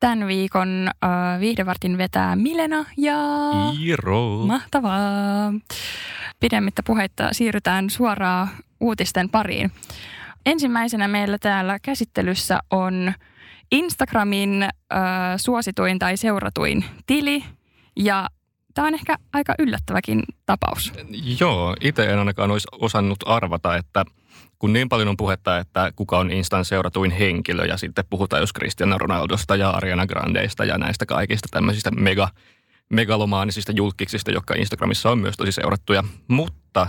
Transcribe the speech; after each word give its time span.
Tämän 0.00 0.26
viikon 0.26 0.88
äh, 1.04 1.40
viihdevartin 1.40 1.98
vetää 1.98 2.36
Milena 2.36 2.84
ja... 2.96 3.16
Iiro. 3.80 4.38
Mahtavaa. 4.46 5.52
Pidemmittä 6.40 6.82
puheitta 6.86 7.28
siirrytään 7.32 7.90
suoraan 7.90 8.48
uutisten 8.80 9.30
pariin. 9.30 9.72
Ensimmäisenä 10.46 11.08
meillä 11.08 11.38
täällä 11.38 11.78
käsittelyssä 11.78 12.60
on 12.70 13.12
Instagramin 13.72 14.62
äh, 14.62 14.70
suosituin 15.36 15.98
tai 15.98 16.16
seuratuin 16.16 16.84
tili. 17.06 17.44
Ja 17.96 18.28
tämä 18.74 18.88
on 18.88 18.94
ehkä 18.94 19.16
aika 19.32 19.54
yllättäväkin 19.58 20.22
tapaus. 20.46 20.92
Joo, 21.40 21.76
itse 21.80 22.04
en 22.04 22.18
ainakaan 22.18 22.50
olisi 22.50 22.68
osannut 22.72 23.18
arvata, 23.26 23.76
että 23.76 24.04
kun 24.58 24.72
niin 24.72 24.88
paljon 24.88 25.08
on 25.08 25.16
puhetta, 25.16 25.58
että 25.58 25.92
kuka 25.96 26.18
on 26.18 26.30
Instan 26.30 26.64
seuratuin 26.64 27.10
henkilö 27.10 27.64
ja 27.64 27.76
sitten 27.76 28.04
puhutaan 28.10 28.42
jos 28.42 28.52
Cristiano 28.52 28.98
Ronaldosta 28.98 29.56
ja 29.56 29.70
Ariana 29.70 30.06
Grandeista 30.06 30.64
ja 30.64 30.78
näistä 30.78 31.06
kaikista 31.06 31.48
tämmöisistä 31.50 31.90
mega, 31.90 32.28
megalomaanisista 32.88 33.72
julkiksista, 33.72 34.30
jotka 34.30 34.54
Instagramissa 34.54 35.10
on 35.10 35.18
myös 35.18 35.36
tosi 35.36 35.52
seurattuja. 35.52 36.04
Mutta 36.28 36.86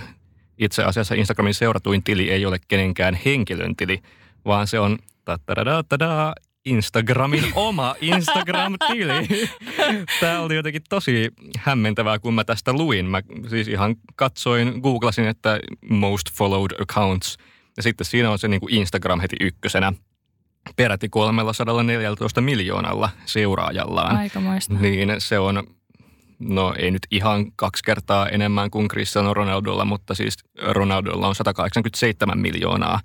itse 0.57 0.83
asiassa 0.83 1.15
Instagramin 1.15 1.53
seuratuin 1.53 2.03
tili 2.03 2.29
ei 2.29 2.45
ole 2.45 2.57
kenenkään 2.67 3.19
henkilön 3.25 3.75
tili, 3.75 4.01
vaan 4.45 4.67
se 4.67 4.79
on 4.79 4.97
Instagramin 6.67 7.43
oma 7.55 7.95
Instagram-tili. 8.01 9.49
Tämä 10.19 10.39
oli 10.39 10.55
jotenkin 10.55 10.81
tosi 10.89 11.31
hämmentävää, 11.57 12.19
kun 12.19 12.33
mä 12.33 12.43
tästä 12.43 12.73
luin. 12.73 13.05
Mä 13.05 13.21
siis 13.49 13.67
ihan 13.67 13.95
katsoin, 14.15 14.79
googlasin, 14.81 15.27
että 15.27 15.59
most 15.89 16.33
followed 16.33 16.81
accounts. 16.81 17.37
Ja 17.77 17.83
sitten 17.83 18.05
siinä 18.05 18.31
on 18.31 18.39
se 18.39 18.47
niin 18.47 18.59
kuin 18.59 18.73
Instagram 18.73 19.19
heti 19.19 19.35
ykkösenä 19.41 19.93
peräti 20.75 21.09
314 21.09 22.41
miljoonalla 22.41 23.09
seuraajallaan. 23.25 24.17
Aikamoista. 24.17 24.73
Niin 24.73 25.15
se 25.17 25.39
on, 25.39 25.63
no 26.39 26.75
ei 26.77 26.91
nyt 26.91 27.07
ihan 27.11 27.51
kaksi 27.55 27.83
kertaa 27.83 28.29
enemmän 28.29 28.71
kuin 28.71 28.87
Cristiano 28.87 29.33
Ronaldolla, 29.33 29.85
mutta 29.85 30.15
siis 30.15 30.37
Ronaldolla 30.61 31.27
on 31.27 31.35
187 31.35 32.39
miljoonaa 32.39 32.99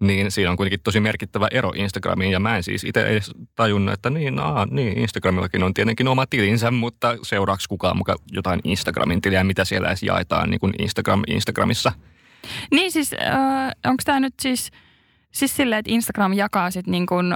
niin 0.00 0.30
siinä 0.30 0.50
on 0.50 0.56
kuitenkin 0.56 0.80
tosi 0.80 1.00
merkittävä 1.00 1.48
ero 1.50 1.72
Instagramiin. 1.76 2.32
Ja 2.32 2.40
mä 2.40 2.56
en 2.56 2.62
siis 2.62 2.84
itse 2.84 3.06
edes 3.06 3.30
tajunnut, 3.54 3.94
että 3.94 4.10
niin, 4.10 4.38
aa, 4.38 4.66
niin, 4.70 4.98
Instagramillakin 4.98 5.62
on 5.62 5.74
tietenkin 5.74 6.08
oma 6.08 6.26
tilinsä, 6.26 6.70
mutta 6.70 7.16
seuraaks 7.22 7.68
kukaan 7.68 7.96
muka 7.96 8.16
jotain 8.32 8.60
Instagramin 8.64 9.20
tiliä, 9.20 9.44
mitä 9.44 9.64
siellä 9.64 9.88
edes 9.88 10.02
jaetaan 10.02 10.50
niin 10.50 10.60
kuin 10.60 10.74
Instagram 10.78 11.22
Instagramissa. 11.26 11.92
Niin 12.70 12.92
siis, 12.92 13.12
äh, 13.12 13.70
onko 13.86 14.02
tämä 14.04 14.20
nyt 14.20 14.34
siis, 14.42 14.70
siis 15.32 15.56
silleen, 15.56 15.78
että 15.78 15.92
Instagram 15.92 16.32
jakaa 16.32 16.70
sitten 16.70 16.92
niin 16.92 17.06
kuin 17.06 17.34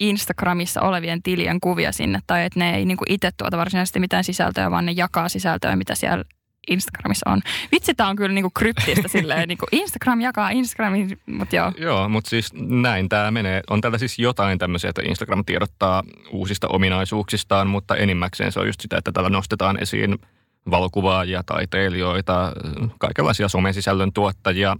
Instagramissa 0.00 0.80
olevien 0.80 1.22
tilien 1.22 1.60
kuvia 1.60 1.92
sinne, 1.92 2.20
tai 2.26 2.44
että 2.44 2.58
ne 2.58 2.76
ei 2.76 2.84
niin 2.84 2.96
kuin 2.96 3.12
itse 3.12 3.30
tuota 3.36 3.56
varsinaisesti 3.56 4.00
mitään 4.00 4.24
sisältöä, 4.24 4.70
vaan 4.70 4.86
ne 4.86 4.92
jakaa 4.92 5.28
sisältöä, 5.28 5.76
mitä 5.76 5.94
siellä 5.94 6.24
Instagramissa 6.68 7.30
on. 7.30 7.40
Vitsi, 7.72 7.94
tämä 7.94 8.08
on 8.08 8.16
kyllä 8.16 8.34
niinku 8.34 8.50
kryptistä 8.54 9.08
silleen, 9.08 9.48
niinku 9.48 9.66
Instagram 9.72 10.20
jakaa 10.20 10.50
Instagramin, 10.50 11.20
mutta 11.26 11.56
joo. 11.56 11.72
Joo, 11.78 12.08
mutta 12.08 12.30
siis 12.30 12.52
näin 12.54 13.08
tämä 13.08 13.30
menee. 13.30 13.60
On 13.70 13.80
täällä 13.80 13.98
siis 13.98 14.18
jotain 14.18 14.58
tämmöisiä, 14.58 14.90
että 14.90 15.02
Instagram 15.04 15.44
tiedottaa 15.44 16.02
uusista 16.32 16.68
ominaisuuksistaan, 16.68 17.66
mutta 17.66 17.96
enimmäkseen 17.96 18.52
se 18.52 18.60
on 18.60 18.66
just 18.66 18.80
sitä, 18.80 18.98
että 18.98 19.12
täällä 19.12 19.30
nostetaan 19.30 19.82
esiin 19.82 20.18
valokuvaajia, 20.70 21.42
taiteilijoita, 21.42 22.52
kaikenlaisia 22.98 23.48
somesisällön 23.48 24.12
tuottajia. 24.12 24.76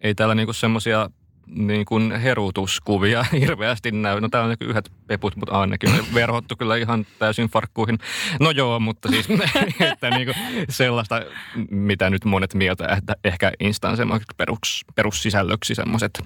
Ei 0.00 0.14
täällä 0.14 0.34
niinku 0.34 0.52
semmoisia 0.52 1.10
niin 1.46 1.84
kuin 1.84 2.12
herutuskuvia 2.12 3.24
hirveästi 3.40 3.90
näy. 3.90 4.20
No 4.20 4.28
täällä 4.28 4.50
on 4.50 4.68
yhdet 4.68 4.92
peput, 5.06 5.36
mutta 5.36 5.60
ainakin 5.60 5.90
verhottu 6.14 6.56
kyllä 6.56 6.76
ihan 6.76 7.06
täysin 7.18 7.48
farkkuihin. 7.48 7.98
No 8.40 8.50
joo, 8.50 8.80
mutta 8.80 9.08
siis 9.08 9.28
että 9.92 10.10
niin 10.10 10.26
kuin 10.26 10.36
sellaista, 10.68 11.22
mitä 11.70 12.10
nyt 12.10 12.24
monet 12.24 12.54
mieltä, 12.54 12.86
että 12.98 13.16
ehkä 13.24 13.52
Instan 13.60 13.96
semmoiseksi 13.96 14.34
perus, 14.36 14.84
perussisällöksi 14.94 15.74
semmoiset 15.74 16.22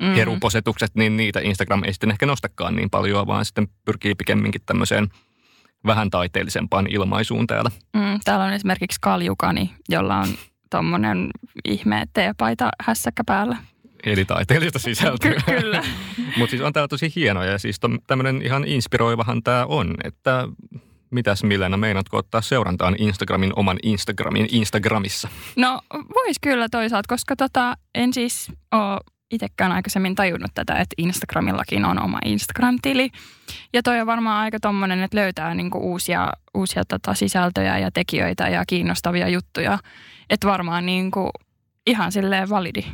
mm. 0.00 0.14
heruposetukset, 0.14 0.90
niin 0.94 1.16
niitä 1.16 1.40
Instagram 1.40 1.84
ei 1.84 1.92
sitten 1.92 2.10
ehkä 2.10 2.26
nostakaan 2.26 2.76
niin 2.76 2.90
paljon, 2.90 3.26
vaan 3.26 3.44
sitten 3.44 3.68
pyrkii 3.84 4.14
pikemminkin 4.14 4.62
tämmöiseen 4.66 5.08
vähän 5.86 6.10
taiteellisempaan 6.10 6.86
ilmaisuun 6.86 7.46
täällä. 7.46 7.70
Mm, 7.94 8.20
täällä 8.24 8.44
on 8.44 8.52
esimerkiksi 8.52 8.98
kaljukani, 9.00 9.74
jolla 9.88 10.16
on 10.16 10.28
tuommoinen 10.70 11.28
ihme 11.64 12.04
teepaita 12.12 12.70
hässäkkä 12.80 13.22
päällä 13.26 13.56
eli 14.02 14.24
taiteellista 14.24 14.78
sisältöä. 14.78 15.30
Ky- 15.30 15.60
kyllä. 15.60 15.82
Mutta 16.38 16.50
siis 16.50 16.62
on 16.62 16.72
täällä 16.72 16.88
tosi 16.88 17.12
hienoja 17.16 17.50
ja 17.50 17.58
siis 17.58 17.80
tämmöinen 18.06 18.42
ihan 18.42 18.64
inspiroivahan 18.64 19.42
tämä 19.42 19.66
on, 19.66 19.94
että 20.04 20.48
mitäs 21.10 21.42
Milena, 21.42 21.76
meinaatko 21.76 22.16
ottaa 22.16 22.40
seurantaan 22.40 22.96
Instagramin 22.98 23.52
oman 23.56 23.78
Instagramin 23.82 24.48
Instagramissa? 24.50 25.28
No 25.56 25.80
vois 25.92 26.36
kyllä 26.40 26.68
toisaalta, 26.70 27.06
koska 27.08 27.36
tota, 27.36 27.76
en 27.94 28.12
siis 28.12 28.52
ole 28.72 29.00
itsekään 29.30 29.72
aikaisemmin 29.72 30.14
tajunnut 30.14 30.50
tätä, 30.54 30.72
että 30.72 30.94
Instagramillakin 30.98 31.84
on 31.84 32.02
oma 32.02 32.18
Instagram-tili. 32.24 33.10
Ja 33.72 33.82
toi 33.82 34.00
on 34.00 34.06
varmaan 34.06 34.40
aika 34.40 34.60
tommonen, 34.60 35.02
että 35.02 35.16
löytää 35.16 35.54
niinku 35.54 35.78
uusia, 35.78 36.32
uusia 36.54 36.82
tota 36.88 37.14
sisältöjä 37.14 37.78
ja 37.78 37.90
tekijöitä 37.90 38.48
ja 38.48 38.64
kiinnostavia 38.66 39.28
juttuja. 39.28 39.78
Että 40.30 40.46
varmaan 40.46 40.86
niinku 40.86 41.30
ihan 41.86 42.12
silleen 42.12 42.48
validi 42.48 42.84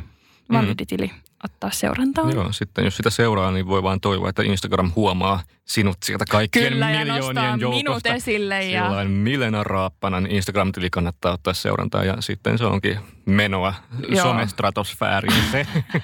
validitili 0.51 1.07
mm. 1.07 1.19
ottaa 1.43 1.71
seurantaan. 1.71 2.35
Joo, 2.35 2.51
sitten 2.51 2.85
jos 2.85 2.97
sitä 2.97 3.09
seuraa, 3.09 3.51
niin 3.51 3.67
voi 3.67 3.83
vaan 3.83 4.01
toivoa, 4.01 4.29
että 4.29 4.43
Instagram 4.43 4.91
huomaa 4.95 5.43
sinut 5.65 5.97
sieltä 6.03 6.25
kaikkien 6.29 6.73
Kyllä, 6.73 6.87
miljoonien 6.87 7.59
joukosta. 7.59 7.83
minut 7.83 8.05
esille. 8.05 8.63
Ja... 8.63 8.83
Sillain 8.83 9.11
Milena 9.11 9.63
Raappanan 9.63 10.27
Instagram-tili 10.27 10.89
kannattaa 10.89 11.33
ottaa 11.33 11.53
seurantaa 11.53 12.03
ja 12.03 12.15
sitten 12.19 12.57
se 12.57 12.65
onkin 12.65 12.99
menoa 13.25 13.73
somestratosfääriin 14.21 15.43
se. 15.51 15.67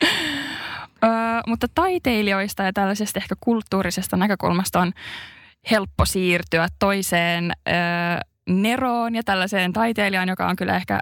Öö, 1.04 1.10
mutta 1.46 1.66
taiteilijoista 1.74 2.62
ja 2.62 2.72
tällaisesta 2.72 3.20
ehkä 3.20 3.34
kulttuurisesta 3.40 4.16
näkökulmasta 4.16 4.80
on 4.80 4.92
helppo 5.70 6.04
siirtyä 6.04 6.68
toiseen 6.78 7.52
öö, 7.68 7.74
Neroon 8.48 9.14
ja 9.14 9.22
tällaiseen 9.22 9.72
taiteilijaan, 9.72 10.28
joka 10.28 10.46
on 10.46 10.56
kyllä 10.56 10.76
ehkä 10.76 11.00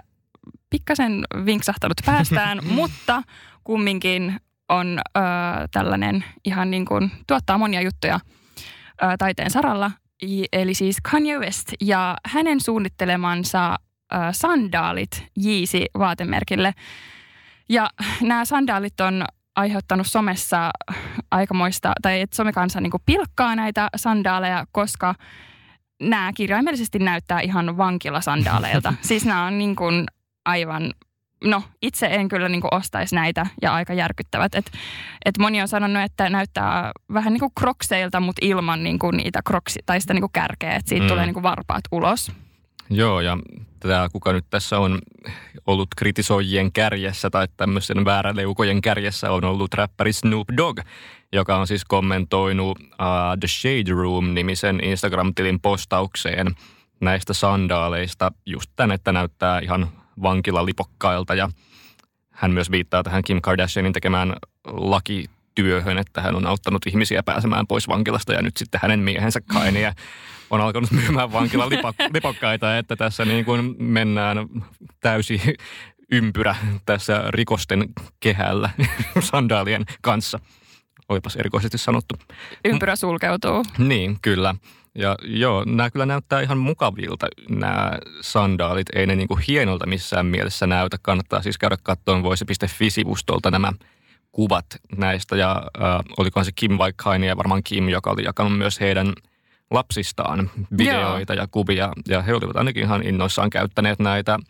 pikkasen 0.69 1.25
vinksahtanut 1.45 1.97
päästään, 2.05 2.59
mutta 2.75 3.23
kumminkin 3.63 4.39
on 4.69 4.99
ö, 5.17 5.21
tällainen 5.71 6.23
ihan 6.45 6.71
niin 6.71 6.85
kuin 6.85 7.11
tuottaa 7.27 7.57
monia 7.57 7.81
juttuja 7.81 8.19
ö, 9.03 9.05
taiteen 9.17 9.51
saralla. 9.51 9.91
Eli 10.53 10.73
siis 10.73 10.97
Kanye 11.11 11.39
West 11.39 11.73
ja 11.81 12.17
hänen 12.25 12.61
suunnittelemansa 12.61 13.75
ö, 14.13 14.15
sandaalit 14.31 15.25
Yeezy 15.45 15.85
vaatemerkille. 15.97 16.73
Ja 17.69 17.89
nämä 18.21 18.45
sandaalit 18.45 19.01
on 19.01 19.25
aiheuttanut 19.55 20.07
somessa 20.07 20.71
aikamoista, 21.31 21.93
tai 22.01 22.21
että 22.21 22.35
somekansa 22.35 22.81
niin 22.81 22.91
pilkkaa 23.05 23.55
näitä 23.55 23.89
sandaaleja, 23.95 24.65
koska 24.71 25.15
nämä 26.01 26.31
kirjaimellisesti 26.35 26.99
näyttää 26.99 27.39
ihan 27.39 27.77
vankilasandaaleilta. 27.77 28.93
siis 29.01 29.25
nämä 29.25 29.45
on 29.45 29.57
niin 29.57 29.75
kuin 29.75 30.05
aivan 30.49 30.93
no 31.43 31.63
itse 31.81 32.05
en 32.05 32.27
kyllä 32.27 32.49
niin 32.49 32.61
ostaisi 32.71 33.15
näitä 33.15 33.45
ja 33.61 33.73
aika 33.73 33.93
järkyttävät. 33.93 34.55
Et, 34.55 34.71
et 35.25 35.37
moni 35.37 35.61
on 35.61 35.67
sanonut, 35.67 36.03
että 36.03 36.29
näyttää 36.29 36.91
vähän 37.13 37.33
niin 37.33 37.39
kuin 37.39 37.51
krokseilta, 37.59 38.19
mutta 38.19 38.45
ilman 38.45 38.83
niin 38.83 38.99
kuin 38.99 39.17
niitä 39.17 39.41
kroksi, 39.45 39.79
tai 39.85 40.01
sitä 40.01 40.13
niin 40.13 40.21
kuin 40.21 40.31
kärkeä, 40.31 40.75
että 40.75 40.89
siitä 40.89 41.03
mm. 41.03 41.09
tulee 41.09 41.25
niin 41.25 41.33
kuin 41.33 41.43
varpaat 41.43 41.83
ulos. 41.91 42.31
Joo, 42.89 43.21
ja 43.21 43.37
tämä 43.79 44.09
kuka 44.11 44.33
nyt 44.33 44.45
tässä 44.49 44.79
on 44.79 44.99
ollut 45.67 45.87
kritisoijien 45.97 46.71
kärjessä 46.71 47.29
tai 47.29 47.47
tämmöisen 47.57 48.05
vääräleukojen 48.05 48.81
kärjessä 48.81 49.31
on 49.31 49.43
ollut 49.43 49.73
räppäri 49.73 50.13
Snoop 50.13 50.47
Dogg, 50.57 50.79
joka 51.33 51.57
on 51.57 51.67
siis 51.67 51.85
kommentoinut 51.85 52.79
uh, 52.79 52.85
The 53.39 53.47
Shade 53.47 53.91
Room-nimisen 53.91 54.83
Instagram-tilin 54.83 55.59
postaukseen 55.59 56.47
näistä 57.01 57.33
sandaaleista 57.33 58.31
just 58.45 58.71
tän, 58.75 58.91
että 58.91 59.11
näyttää 59.11 59.59
ihan 59.59 59.89
vankilalipokkailta 60.21 61.35
ja 61.35 61.49
hän 62.31 62.51
myös 62.51 62.71
viittaa 62.71 63.03
tähän 63.03 63.23
Kim 63.23 63.41
Kardashianin 63.41 63.93
tekemään 63.93 64.35
laki 64.67 65.25
työhön, 65.55 65.97
että 65.97 66.21
hän 66.21 66.35
on 66.35 66.45
auttanut 66.45 66.87
ihmisiä 66.87 67.23
pääsemään 67.23 67.67
pois 67.67 67.87
vankilasta 67.87 68.33
ja 68.33 68.41
nyt 68.41 68.57
sitten 68.57 68.79
hänen 68.83 68.99
miehensä 68.99 69.41
Kainia 69.41 69.93
on 70.49 70.61
alkanut 70.61 70.91
myymään 70.91 71.33
vankilan 71.33 71.69
lipokkaita, 72.13 72.77
että 72.77 72.95
tässä 72.95 73.25
niin 73.25 73.45
kuin 73.45 73.75
mennään 73.79 74.37
täysi 74.99 75.41
ympyrä 76.11 76.55
tässä 76.85 77.23
rikosten 77.27 77.85
kehällä 78.19 78.69
sandaalien 79.19 79.85
kanssa. 80.01 80.39
Olipas 81.09 81.35
erikoisesti 81.35 81.77
sanottu. 81.77 82.15
Ympyrä 82.65 82.95
sulkeutuu. 82.95 83.65
Niin, 83.77 84.17
kyllä. 84.21 84.55
Ja 84.95 85.15
joo, 85.23 85.63
nämä 85.65 85.89
kyllä 85.89 86.05
näyttää 86.05 86.41
ihan 86.41 86.57
mukavilta 86.57 87.27
nämä 87.49 87.91
sandaalit. 88.21 88.87
Ei 88.95 89.07
ne 89.07 89.15
niinku 89.15 89.39
hienolta 89.47 89.85
missään 89.85 90.25
mielessä 90.25 90.67
näytä. 90.67 90.97
Kannattaa 91.01 91.41
siis 91.41 91.57
käydä 91.57 91.77
katsomaan 91.83 92.23
voisi.fi-sivustolta 92.23 93.51
nämä 93.51 93.73
kuvat 94.31 94.65
näistä. 94.97 95.35
Ja 95.35 95.51
äh, 95.81 95.99
olikohan 96.17 96.45
se 96.45 96.51
Kim 96.55 96.77
Vaikkaini 96.77 97.27
ja 97.27 97.37
varmaan 97.37 97.63
Kim, 97.63 97.89
joka 97.89 98.11
oli 98.11 98.23
jakanut 98.23 98.57
myös 98.57 98.79
heidän 98.79 99.13
lapsistaan 99.71 100.51
videoita 100.77 101.33
Joo. 101.33 101.43
ja 101.43 101.47
kuvia. 101.51 101.91
Ja 102.07 102.21
he 102.21 102.33
olivat 102.33 102.57
ainakin 102.57 102.83
ihan 102.83 103.03
innoissaan 103.03 103.49
käyttäneet 103.49 103.99
näitä– 103.99 104.39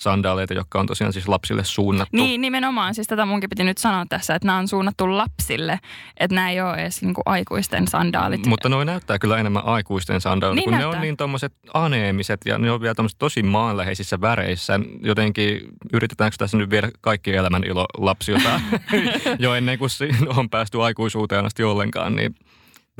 sandaaleita, 0.00 0.54
jotka 0.54 0.80
on 0.80 0.86
tosiaan 0.86 1.12
siis 1.12 1.28
lapsille 1.28 1.64
suunnattu. 1.64 2.16
Niin, 2.16 2.40
nimenomaan. 2.40 2.94
Siis 2.94 3.06
tätä 3.06 3.26
munkin 3.26 3.50
piti 3.50 3.64
nyt 3.64 3.78
sanoa 3.78 4.06
tässä, 4.08 4.34
että 4.34 4.46
nämä 4.46 4.58
on 4.58 4.68
suunnattu 4.68 5.16
lapsille, 5.16 5.78
että 6.16 6.34
nämä 6.34 6.50
ei 6.50 6.60
ole 6.60 6.74
edes 6.74 7.02
niin 7.02 7.14
kuin 7.14 7.22
aikuisten 7.26 7.88
sandaalit. 7.88 8.46
Mutta 8.46 8.68
noin 8.68 8.86
näyttää 8.86 9.18
kyllä 9.18 9.38
enemmän 9.38 9.64
aikuisten 9.64 10.20
sandaalit, 10.20 10.56
niin 10.56 10.64
kun 10.64 10.70
näyttää. 10.70 10.90
ne 10.90 10.96
on 10.96 11.02
niin 11.02 11.16
tuommoiset 11.16 11.52
aneemiset 11.74 12.40
ja 12.44 12.58
ne 12.58 12.70
on 12.70 12.80
vielä 12.80 12.94
tämmöiset 12.94 13.18
tosi 13.18 13.42
maanläheisissä 13.42 14.20
väreissä. 14.20 14.80
Jotenkin 15.02 15.60
yritetäänkö 15.92 16.36
tässä 16.38 16.56
nyt 16.56 16.70
viedä 16.70 16.90
kaikki 17.00 17.34
elämän 17.34 17.64
ilo 17.64 17.86
lapsilta 17.98 18.60
jo 19.38 19.54
ennen 19.54 19.78
kuin 19.78 19.90
on 20.36 20.50
päästy 20.50 20.82
aikuisuuteen 20.82 21.46
asti 21.46 21.64
ollenkaan, 21.64 22.16
niin 22.16 22.34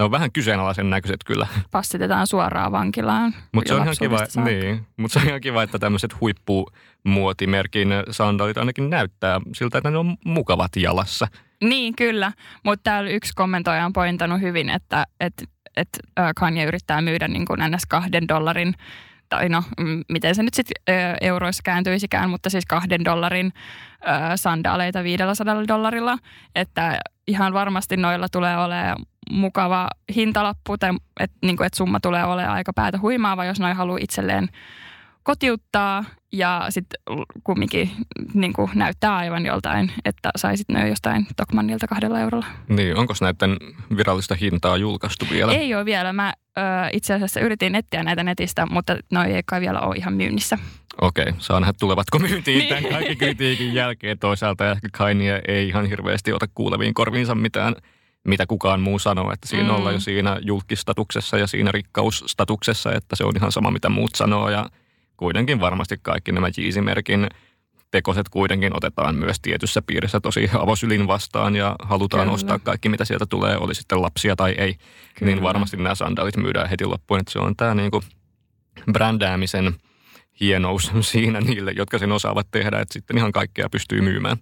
ne 0.03 0.05
on 0.05 0.11
vähän 0.11 0.33
kyseenalaisen 0.33 0.91
näköiset 0.91 1.25
kyllä. 1.25 1.47
Passitetaan 1.71 2.27
suoraan 2.27 2.73
vankilaan. 2.73 3.35
Mutta 3.53 3.69
se 3.69 3.75
on 3.75 3.83
ihan 3.83 3.97
kiva, 3.99 4.19
niin, 4.45 4.87
mutta 4.97 5.13
se 5.13 5.19
on 5.19 5.29
ihan 5.29 5.41
kiva, 5.41 5.63
että 5.63 5.79
tämmöiset 5.79 6.21
huippumuotimerkin 6.21 7.89
sandaalit 8.11 8.59
ainakin 8.59 8.91
näyttää 8.91 9.41
siltä, 9.55 9.79
että 9.79 9.91
ne 9.91 9.99
on 9.99 10.17
mukavat 10.25 10.77
jalassa. 10.77 11.29
Niin, 11.65 11.97
kyllä. 11.97 12.33
Mutta 12.65 12.83
täällä 12.83 13.11
yksi 13.11 13.33
kommentoija 13.35 13.87
on 13.87 13.93
pointannut 13.93 14.41
hyvin, 14.41 14.71
että 14.71 15.07
et, 15.21 15.45
et, 15.77 15.89
Kanye 16.37 16.65
yrittää 16.65 17.01
myydä 17.01 17.29
niin 17.29 17.47
kuin 17.47 17.61
ns. 17.71 17.87
kahden 17.89 18.29
dollarin 18.29 18.75
tai 19.29 19.49
no, 19.49 19.63
miten 20.09 20.35
se 20.35 20.43
nyt 20.43 20.55
sitten 20.55 20.85
euroissa 21.21 21.61
kääntyisikään, 21.65 22.31
mutta 22.31 22.51
siis 22.51 22.67
kahden 22.67 23.05
dollarin 23.05 23.53
sandaaleita 24.37 25.05
500 25.05 25.69
dollarilla, 25.69 26.19
että 26.55 26.99
ihan 27.27 27.53
varmasti 27.53 27.97
noilla 27.97 28.29
tulee 28.29 28.59
olemaan 28.59 28.97
mukava 29.31 29.89
hintalappu, 30.15 30.75
että 30.75 30.95
niin 31.43 31.63
että 31.63 31.77
summa 31.77 32.01
tulee 32.01 32.25
olemaan 32.25 32.55
aika 32.55 32.73
päätä 32.73 32.99
huimaava, 32.99 33.45
jos 33.45 33.61
noin 33.61 33.77
haluaa 33.77 33.99
itselleen 34.01 34.49
kotiuttaa 35.23 36.05
ja 36.33 36.67
sitten 36.69 37.01
kumminkin 37.45 37.91
niin 38.35 38.53
kuin 38.53 38.71
näyttää 38.75 39.17
aivan 39.17 39.47
joltain, 39.47 39.93
että 40.05 40.31
saisit 40.37 40.69
ne 40.69 40.89
jostain 40.89 41.27
Tokmannilta 41.37 41.87
kahdella 41.87 42.21
eurolla. 42.21 42.47
Niin, 42.69 42.97
onko 42.97 43.15
näiden 43.21 43.57
virallista 43.97 44.35
hintaa 44.35 44.77
julkaistu 44.77 45.27
vielä? 45.31 45.53
Ei 45.53 45.75
ole 45.75 45.85
vielä. 45.85 46.13
Mä 46.13 46.33
ö, 46.59 46.61
itse 46.93 47.15
asiassa 47.15 47.41
yritin 47.41 47.75
etsiä 47.75 48.03
näitä 48.03 48.25
netistä, 48.25 48.67
mutta 48.67 48.97
ne 49.13 49.25
ei 49.25 49.43
kai 49.47 49.61
vielä 49.61 49.81
ole 49.81 49.97
ihan 49.97 50.15
myynnissä. 50.15 50.59
Okei, 51.01 51.33
saa 51.39 51.61
nähdä 51.61 51.73
tulevatko 51.81 52.19
myyntiin 52.19 52.59
niin. 52.59 52.69
tämän 52.69 52.93
kaiken 52.93 53.19
kritiikin 53.19 53.75
jälkeen. 53.75 54.19
Toisaalta 54.19 54.71
ehkä 54.71 54.89
Kainia 54.93 55.41
ei 55.49 55.69
ihan 55.69 55.87
hirveästi 55.87 56.33
ota 56.33 56.47
kuuleviin 56.55 56.95
korviinsa 56.95 57.35
mitään 57.35 57.75
mitä 58.25 58.47
kukaan 58.47 58.81
muu 58.81 58.99
sanoo, 58.99 59.33
että 59.33 59.49
siinä 59.49 59.69
mm. 59.69 59.75
ollaan 59.75 59.95
jo 59.95 60.01
siinä 60.01 60.39
julkistatuksessa 60.43 61.39
ja 61.39 61.47
siinä 61.47 61.73
rikkausstatuksessa, 61.73 62.93
että 62.93 63.17
se 63.17 63.25
on 63.25 63.37
ihan 63.37 63.53
sama 63.53 63.71
mitä 63.71 63.89
muut 63.89 64.15
sanoo 64.15 64.51
ja 64.51 64.71
kuitenkin 65.17 65.61
varmasti 65.61 65.99
kaikki 66.03 66.33
nämä 66.33 66.49
Jeezy-merkin 66.57 67.29
tekoset 67.91 68.29
kuitenkin 68.29 68.77
otetaan 68.77 69.15
myös 69.15 69.41
tietyssä 69.41 69.83
piirissä 69.83 70.21
tosi 70.21 70.51
avosylin 70.59 71.07
vastaan 71.07 71.57
ja 71.57 71.77
halutaan 71.83 72.23
Kyllä. 72.23 72.35
ostaa 72.35 72.59
kaikki, 72.59 72.89
mitä 72.89 73.05
sieltä 73.05 73.27
tulee, 73.27 73.57
oli 73.57 73.75
sitten 73.75 74.03
lapsia 74.03 74.37
tai 74.37 74.51
ei, 74.59 74.67
niin 74.67 74.79
Kyllä. 75.19 75.33
niin 75.33 75.43
varmasti 75.43 75.77
nämä 75.77 75.95
sandaalit 75.95 76.37
myydään 76.37 76.69
heti 76.69 76.85
loppuun. 76.85 77.21
Että 77.21 77.33
se 77.33 77.39
on 77.39 77.57
tämä 77.57 77.75
niinku 77.75 78.03
brändäämisen 78.93 79.75
hienous 80.41 80.93
siinä 81.01 81.41
niille, 81.41 81.73
jotka 81.77 81.99
sen 81.99 82.13
osaavat 82.13 82.47
tehdä, 82.51 82.81
että 82.81 82.93
sitten 82.93 83.19
ihan 83.19 83.33
kaikkea 83.33 83.71
pystyy 83.71 84.01
myymään. 84.01 84.37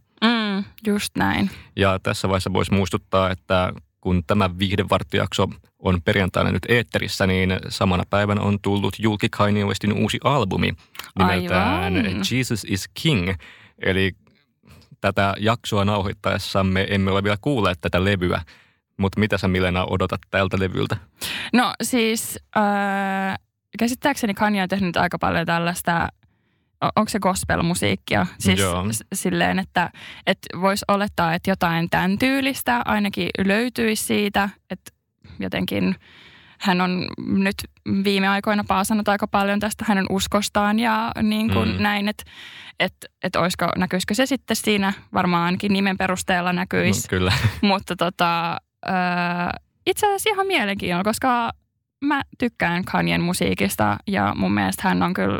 Just 0.87 1.17
näin. 1.17 1.51
Ja 1.77 1.99
tässä 2.03 2.29
vaiheessa 2.29 2.53
voisi 2.53 2.75
muistuttaa, 2.75 3.31
että 3.31 3.73
kun 4.01 4.25
tämä 4.27 4.59
viihdevarttijakso 4.59 5.49
on 5.79 6.03
perjantaina 6.03 6.53
nyt 6.53 6.67
eetterissä, 6.69 7.27
niin 7.27 7.57
samana 7.69 8.05
päivänä 8.11 8.41
on 8.41 8.59
tullut 8.63 8.95
julki 8.99 9.29
Kanye 9.29 9.65
Westin 9.65 9.93
uusi 9.93 10.19
albumi 10.25 10.73
nimeltään 11.19 11.97
Aivan. 11.97 12.23
Jesus 12.31 12.67
is 12.69 12.89
King. 13.03 13.35
Eli 13.79 14.13
tätä 15.01 15.35
jaksoa 15.39 15.85
nauhoittaessamme 15.85 16.87
emme 16.91 17.11
ole 17.11 17.25
vielä 17.25 17.37
kuulleet 17.41 17.79
tätä 17.81 18.05
levyä, 18.05 18.43
mutta 18.97 19.21
mitä 19.21 19.39
sä 19.39 19.49
Milena 19.49 19.85
odotat 19.85 20.21
tältä 20.31 20.59
levyltä? 20.59 20.97
No 21.53 21.75
siis 21.83 22.39
äh, 22.57 23.39
käsittääkseni 23.79 24.35
Kanye 24.35 24.63
on 24.63 24.69
tehnyt 24.69 24.97
aika 24.97 25.19
paljon 25.19 25.47
tällaista 25.47 26.09
onko 26.97 27.09
se 27.09 27.19
gospel-musiikkia? 27.19 28.27
Siis 28.39 28.61
Joo. 28.61 28.85
silleen, 29.15 29.59
että, 29.59 29.91
että 30.27 30.61
voisi 30.61 30.85
olettaa, 30.89 31.35
että 31.35 31.51
jotain 31.51 31.91
tämän 31.91 32.19
tyylistä 32.19 32.83
ainakin 32.85 33.31
löytyisi 33.45 34.05
siitä, 34.05 34.49
että 34.71 34.93
jotenkin 35.39 35.97
hän 36.61 36.81
on 36.81 37.07
nyt 37.19 37.57
viime 38.05 38.29
aikoina 38.29 38.65
paasannut 38.69 39.09
aika 39.09 39.27
paljon 39.27 39.61
tästä 39.61 39.85
hänen 39.89 40.07
uskostaan 40.11 40.79
ja 40.79 41.13
niin 41.23 41.51
kuin 41.51 41.69
mm. 41.69 41.83
näin, 41.83 42.09
että 42.09 42.25
että 42.81 43.07
että 43.23 43.41
olisiko, 43.41 43.69
näkyisikö 43.77 44.15
se 44.15 44.27
sitten 44.27 44.57
siinä, 44.57 44.93
varmaan 45.15 45.45
ainakin 45.45 45.73
nimen 45.73 45.97
perusteella 45.99 46.53
näkyisi. 46.53 47.03
No, 47.03 47.09
kyllä. 47.09 47.33
Mutta 47.63 47.97
tota, 47.97 48.57
itse 49.87 50.07
asiassa 50.07 50.31
ihan 50.31 50.47
mielenkiinnolla, 50.47 51.05
koska 51.05 51.51
mä 52.05 52.23
tykkään 52.39 52.85
Kanyen 52.85 53.21
musiikista 53.21 53.97
ja 54.07 54.33
mun 54.37 54.53
mielestä 54.53 54.89
hän 54.89 55.03
on 55.03 55.15
kyllä 55.15 55.39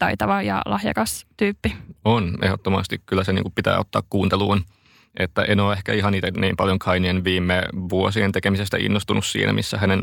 taitava 0.00 0.42
ja 0.42 0.62
lahjakas 0.66 1.26
tyyppi. 1.36 1.76
On, 2.04 2.38
ehdottomasti. 2.42 3.00
Kyllä 3.06 3.24
se 3.24 3.32
niin 3.32 3.44
kuin 3.44 3.54
pitää 3.54 3.78
ottaa 3.78 4.02
kuunteluun. 4.10 4.64
Että 5.18 5.42
en 5.42 5.60
ole 5.60 5.72
ehkä 5.72 5.92
ihan 5.92 6.14
itse 6.14 6.30
niin 6.30 6.56
paljon 6.56 6.78
Kainien 6.78 7.24
viime 7.24 7.62
vuosien 7.90 8.32
tekemisestä 8.32 8.76
innostunut 8.80 9.26
siinä, 9.26 9.52
missä 9.52 9.78
hänen 9.78 10.02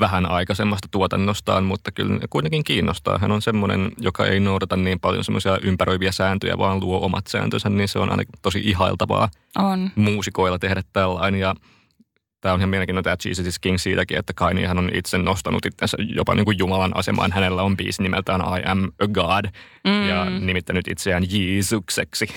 vähän 0.00 0.30
aikaisemmasta 0.30 0.88
tuotannostaan, 0.90 1.64
mutta 1.64 1.92
kyllä 1.92 2.20
kuitenkin 2.30 2.64
kiinnostaa. 2.64 3.18
Hän 3.18 3.32
on 3.32 3.42
semmoinen, 3.42 3.92
joka 3.98 4.26
ei 4.26 4.40
noudata 4.40 4.76
niin 4.76 5.00
paljon 5.00 5.24
semmoisia 5.24 5.58
ympäröiviä 5.62 6.12
sääntöjä, 6.12 6.58
vaan 6.58 6.80
luo 6.80 7.04
omat 7.04 7.26
sääntönsä, 7.26 7.68
niin 7.70 7.88
se 7.88 7.98
on 7.98 8.10
ainakin 8.10 8.34
tosi 8.42 8.60
ihailtavaa 8.64 9.28
on. 9.58 9.90
muusikoilla 9.96 10.58
tehdä 10.58 10.82
tällainen. 10.92 11.40
Ja 11.40 11.54
Tämä 12.40 12.52
on 12.54 12.60
ihan 12.60 12.70
mielenkiintoinen 12.70 13.04
tämä 13.04 13.30
Jesus 13.30 13.46
is 13.46 13.58
King 13.58 13.78
siitäkin, 13.78 14.18
että 14.18 14.32
hän 14.66 14.78
on 14.78 14.90
itse 14.94 15.18
nostanut 15.18 15.66
itsensä 15.66 15.96
jopa 16.00 16.34
niin 16.34 16.44
kuin 16.44 16.58
Jumalan 16.58 16.96
asemaan. 16.96 17.32
Hänellä 17.32 17.62
on 17.62 17.76
biisi 17.76 18.02
nimeltään 18.02 18.40
I 18.40 18.62
am 18.66 18.92
a 18.98 19.06
God 19.08 19.44
mm. 19.84 20.08
ja 20.08 20.24
nimittänyt 20.30 20.88
itseään 20.88 21.24
Jeesukseksi. 21.30 22.28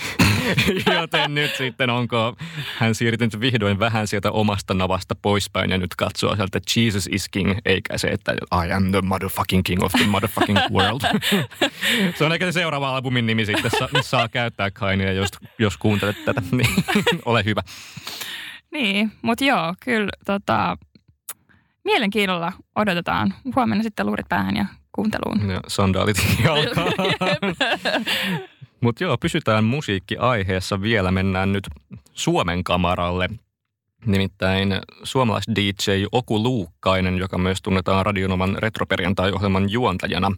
Joten 1.01 1.35
nyt 1.35 1.55
sitten 1.55 1.89
onko 1.89 2.35
hän 2.77 2.95
siirtynyt 2.95 3.39
vihdoin 3.39 3.79
vähän 3.79 4.07
sieltä 4.07 4.31
omasta 4.31 4.73
navasta 4.73 5.15
poispäin 5.15 5.71
ja 5.71 5.77
nyt 5.77 5.95
katsoo 5.95 6.35
sieltä, 6.35 6.57
että 6.57 6.79
Jesus 6.79 7.09
is 7.11 7.29
King, 7.29 7.57
eikä 7.65 7.97
se, 7.97 8.07
että 8.07 8.33
I 8.33 8.71
am 8.71 8.91
the 8.91 9.01
motherfucking 9.01 9.63
king 9.63 9.83
of 9.83 9.91
the 9.91 10.07
motherfucking 10.07 10.59
world. 10.71 11.01
se 12.17 12.25
on 12.25 12.31
ehkä 12.31 12.45
se 12.45 12.51
seuraava 12.51 12.95
albumin 12.95 13.25
nimi 13.25 13.45
sitten, 13.45 13.71
saa 14.01 14.27
käyttää 14.27 14.71
Kainia, 14.71 15.13
jos, 15.13 15.29
jos 15.59 15.77
kuuntelet 15.77 16.25
tätä, 16.25 16.41
niin 16.51 16.69
ole 17.25 17.45
hyvä. 17.45 17.61
Niin, 18.71 19.11
mutta 19.21 19.45
joo, 19.45 19.73
kyllä 19.83 20.09
tota, 20.25 20.77
mielenkiinnolla 21.85 22.53
odotetaan. 22.75 23.33
Huomenna 23.55 23.83
sitten 23.83 24.05
luurit 24.05 24.29
päähän 24.29 24.55
ja 24.55 24.65
kuunteluun. 24.91 25.49
Ja 25.49 25.59
sandaalit 25.67 26.17
jalkaan. 26.45 26.93
mutta 28.81 29.03
joo, 29.03 29.17
pysytään 29.17 29.63
musiikkiaiheessa 29.63 30.81
vielä. 30.81 31.11
Mennään 31.11 31.53
nyt 31.53 31.67
Suomen 32.13 32.63
kamaralle. 32.63 33.29
Nimittäin 34.05 34.73
suomalais 35.03 35.45
DJ 35.55 36.05
Oku 36.11 36.43
Luukkainen, 36.43 37.17
joka 37.17 37.37
myös 37.37 37.61
tunnetaan 37.61 38.05
Radionoman 38.05 38.55
retroperjantai-ohjelman 38.59 39.69
juontajana, 39.71 40.31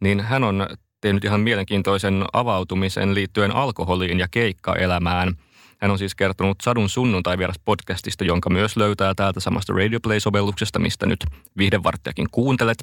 niin 0.00 0.20
hän 0.20 0.44
on 0.44 0.66
tehnyt 1.00 1.24
ihan 1.24 1.40
mielenkiintoisen 1.40 2.24
avautumisen 2.32 3.14
liittyen 3.14 3.56
alkoholiin 3.56 4.18
ja 4.18 4.28
keikkaelämään– 4.30 5.34
hän 5.80 5.90
on 5.90 5.98
siis 5.98 6.14
kertonut 6.14 6.58
Sadun 6.62 6.88
sunnuntai 6.88 7.38
vieras 7.38 7.58
podcastista, 7.64 8.24
jonka 8.24 8.50
myös 8.50 8.76
löytää 8.76 9.14
täältä 9.14 9.40
samasta 9.40 9.72
Radio 9.72 10.00
Play-sovelluksesta, 10.00 10.78
mistä 10.78 11.06
nyt 11.06 11.24
viihdevarttiakin 11.56 12.26
kuuntelet. 12.30 12.78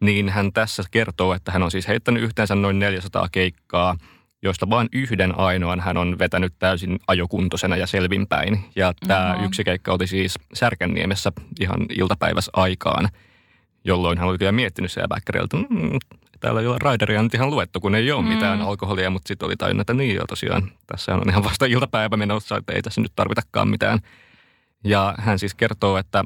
Niin 0.00 0.28
hän 0.28 0.52
tässä 0.52 0.82
kertoo, 0.90 1.34
että 1.34 1.52
hän 1.52 1.62
on 1.62 1.70
siis 1.70 1.88
heittänyt 1.88 2.22
yhteensä 2.22 2.54
noin 2.54 2.78
400 2.78 3.28
keikkaa 3.32 3.96
joista 4.42 4.70
vain 4.70 4.88
yhden 4.92 5.38
ainoan 5.38 5.80
hän 5.80 5.96
on 5.96 6.18
vetänyt 6.18 6.52
täysin 6.58 6.98
ajokuntoisena 7.06 7.76
ja 7.76 7.86
selvinpäin. 7.86 8.64
Ja 8.76 8.92
tämä 9.06 9.34
Oho. 9.34 9.44
yksi 9.44 9.64
keikka 9.64 9.92
oli 9.92 10.06
siis 10.06 10.38
Särkänniemessä 10.54 11.32
ihan 11.60 11.86
iltapäivässä 11.98 12.50
aikaan, 12.54 13.08
jolloin 13.84 14.18
hän 14.18 14.28
oli 14.28 14.38
kyllä 14.38 14.52
miettinyt 14.52 14.92
siellä 14.92 15.08
backerilta, 15.08 15.56
mm, 15.56 15.98
täällä 16.40 16.60
ei 16.60 16.66
ole 16.66 16.76
raideria 16.80 17.22
nyt 17.22 17.34
ihan 17.34 17.50
luettu, 17.50 17.80
kun 17.80 17.94
ei 17.94 18.12
ole 18.12 18.22
Mm. 18.22 18.28
mitään 18.28 18.60
alkoholia, 18.62 19.10
mutta 19.10 19.28
sitten 19.28 19.46
oli 19.46 19.56
tajunnut, 19.56 19.80
että 19.80 19.94
niin 19.94 20.16
joo 20.16 20.26
tosiaan, 20.26 20.70
tässä 20.86 21.14
on 21.14 21.30
ihan 21.30 21.44
vasta 21.44 21.66
iltapäivä 21.66 22.16
menossa, 22.16 22.56
että 22.56 22.72
ei 22.72 22.82
tässä 22.82 23.00
nyt 23.00 23.12
tarvitakaan 23.16 23.68
mitään. 23.68 23.98
Ja 24.84 25.14
hän 25.18 25.38
siis 25.38 25.54
kertoo, 25.54 25.96
että 25.96 26.24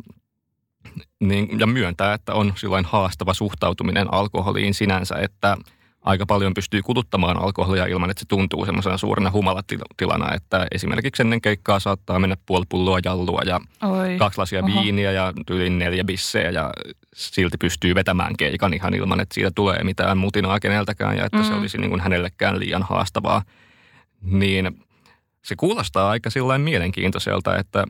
niin, 1.20 1.60
ja 1.60 1.66
myöntää, 1.66 2.14
että 2.14 2.34
on 2.34 2.52
sillain 2.56 2.84
haastava 2.84 3.34
suhtautuminen 3.34 4.14
alkoholiin 4.14 4.74
sinänsä, 4.74 5.14
että 5.16 5.56
aika 6.02 6.26
paljon 6.26 6.54
pystyy 6.54 6.82
kuluttamaan 6.82 7.36
alkoholia 7.42 7.86
ilman, 7.86 8.10
että 8.10 8.20
se 8.20 8.26
tuntuu 8.28 8.64
semmoisena 8.66 8.98
suurena 8.98 9.30
humalatilana, 9.30 10.34
että 10.34 10.66
esimerkiksi 10.70 11.22
ennen 11.22 11.40
keikkaa 11.40 11.80
saattaa 11.80 12.18
mennä 12.18 12.36
puoli 12.46 12.64
pulloa 12.68 12.98
jallua 13.04 13.40
ja 13.46 13.60
Oi. 13.82 14.16
kaksi 14.18 14.38
lasia 14.38 14.62
Oho. 14.64 14.68
viiniä 14.82 15.12
ja 15.12 15.32
yli 15.50 15.70
neljä 15.70 16.04
bissejä 16.04 16.50
ja 16.50 16.70
silti 17.14 17.56
pystyy 17.60 17.94
vetämään 17.94 18.36
keikan 18.36 18.74
ihan 18.74 18.94
ilman, 18.94 19.20
että 19.20 19.34
siitä 19.34 19.50
tulee 19.54 19.84
mitään 19.84 20.18
mutinaa 20.18 20.60
keneltäkään 20.60 21.16
ja 21.16 21.24
että 21.24 21.42
se 21.42 21.52
Mm. 21.52 21.58
olisi 21.60 21.78
niin 21.78 21.90
kuin 21.90 22.00
hänellekään 22.00 22.58
liian 22.60 22.82
haastavaa. 22.82 23.42
Niin 24.22 24.84
se 25.44 25.56
kuulostaa 25.56 26.10
aika 26.10 26.30
sillä 26.30 26.58
mielenkiintoiselta, 26.58 27.56
että 27.56 27.84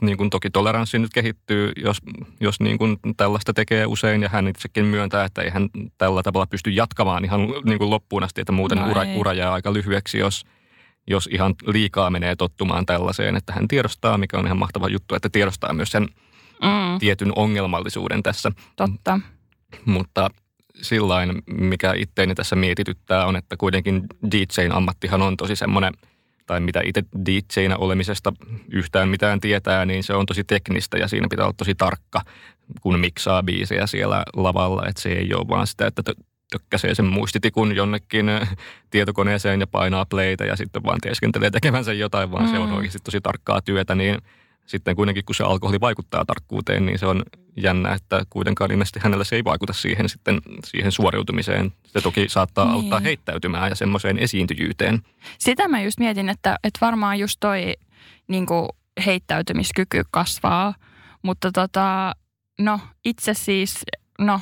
niin 0.00 0.16
kuin 0.16 0.30
toki 0.30 0.50
toleranssi 0.50 0.98
nyt 0.98 1.12
kehittyy, 1.12 1.72
jos, 1.76 1.96
jos 2.40 2.60
niin 2.60 2.78
kuin 2.78 2.96
tällaista 3.16 3.54
tekee 3.54 3.86
usein 3.86 4.22
ja 4.22 4.28
hän 4.28 4.48
itsekin 4.48 4.84
myöntää, 4.84 5.24
että 5.24 5.42
ei 5.42 5.50
hän 5.50 5.68
tällä 5.98 6.22
tavalla 6.22 6.46
pysty 6.46 6.70
jatkamaan 6.70 7.24
ihan 7.24 7.40
niin 7.64 7.78
kuin 7.78 7.90
loppuun 7.90 8.22
asti, 8.22 8.40
että 8.40 8.52
muuten 8.52 8.78
No 8.78 8.90
ura, 8.90 9.02
ei. 9.02 9.16
ura 9.16 9.32
jää 9.32 9.52
aika 9.52 9.72
lyhyeksi, 9.72 10.18
jos, 10.18 10.44
jos 11.06 11.28
ihan 11.32 11.54
liikaa 11.66 12.10
menee 12.10 12.36
tottumaan 12.36 12.86
tällaiseen, 12.86 13.36
että 13.36 13.52
hän 13.52 13.68
tiedostaa, 13.68 14.18
mikä 14.18 14.38
on 14.38 14.46
ihan 14.46 14.58
mahtava 14.58 14.88
juttu, 14.88 15.14
että 15.14 15.28
tiedostaa 15.28 15.72
myös 15.72 15.90
sen 15.90 16.08
Mm, 16.62 16.98
tietyn 16.98 17.32
ongelmallisuuden 17.36 18.22
tässä, 18.22 18.52
totta. 18.76 19.20
mutta 19.84 20.30
sillain, 20.82 21.42
mikä 21.46 21.94
itteeni 21.96 22.34
tässä 22.34 22.56
mietityttää, 22.56 23.26
on, 23.26 23.36
että 23.36 23.56
kuitenkin 23.56 24.02
DJn 24.30 24.72
ammattihan 24.72 25.22
on 25.22 25.36
tosi 25.36 25.56
semmoinen, 25.56 25.92
tai 26.46 26.60
mitä 26.60 26.80
itse 26.84 27.02
DJnä 27.26 27.76
olemisesta 27.76 28.32
yhtään 28.72 29.08
mitään 29.08 29.40
tietää, 29.40 29.84
niin 29.86 30.02
se 30.04 30.14
on 30.14 30.26
tosi 30.26 30.44
teknistä 30.44 30.98
ja 30.98 31.08
siinä 31.08 31.26
pitää 31.30 31.44
olla 31.44 31.54
tosi 31.56 31.74
tarkka, 31.74 32.20
kun 32.80 32.98
miksaa 33.00 33.42
biisejä 33.42 33.86
siellä 33.86 34.22
lavalla, 34.36 34.86
että 34.88 35.02
se 35.02 35.08
ei 35.08 35.34
ole 35.34 35.48
vaan 35.48 35.66
sitä, 35.66 35.86
että 35.86 36.02
tö- 36.10 36.24
tökkäsee 36.50 36.94
sen 36.94 37.04
muistitikun 37.06 37.76
jonnekin 37.76 38.26
tietokoneeseen 38.90 39.60
ja 39.60 39.66
painaa 39.66 40.06
playtä 40.06 40.44
ja 40.44 40.56
sitten 40.56 40.82
vaan 40.84 40.98
teeskentelee 41.02 41.50
tekevänsä 41.50 41.92
jotain, 41.92 42.32
vaan 42.32 42.48
se 42.48 42.58
on 42.58 42.68
Mm. 42.68 42.74
oikeasti 42.76 42.98
tosi 43.04 43.20
tarkkaa 43.20 43.60
työtä, 43.62 43.94
niin 43.94 44.18
sitten 44.66 44.96
kuitenkin 44.96 45.24
kun 45.24 45.34
se 45.34 45.44
alkoholi 45.44 45.80
vaikuttaa 45.80 46.24
tarkkuuteen, 46.24 46.86
niin 46.86 46.98
se 46.98 47.06
on 47.06 47.22
jännä, 47.56 47.92
että 47.92 48.22
kuitenkaan 48.30 48.70
ilmeisesti 48.70 49.00
hänellä 49.02 49.24
se 49.24 49.36
ei 49.36 49.44
vaikuta 49.44 49.72
siihen, 49.72 50.08
sitten, 50.08 50.40
siihen 50.64 50.92
suoriutumiseen. 50.92 51.72
Se 51.86 52.00
toki 52.00 52.28
saattaa 52.28 52.64
Niin. 52.64 52.74
auttaa 52.74 53.00
heittäytymään 53.00 53.68
ja 53.68 53.74
semmoiseen 53.74 54.18
esiintyjyyteen. 54.18 55.02
Sitä 55.38 55.68
mä 55.68 55.82
just 55.82 55.98
mietin, 55.98 56.28
että, 56.28 56.56
että 56.64 56.78
varmaan 56.80 57.18
just 57.18 57.36
toi 57.40 57.74
niin 58.28 58.46
kuin 58.46 58.68
heittäytymiskyky 59.06 60.02
kasvaa, 60.10 60.74
mutta 61.22 61.52
tota, 61.52 62.12
no 62.60 62.80
itse 63.04 63.34
siis, 63.34 63.84
no 64.18 64.40